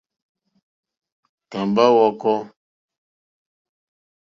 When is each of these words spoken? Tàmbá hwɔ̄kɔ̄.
Tàmbá 1.49 1.83
hwɔ̄kɔ̄. 1.93 2.37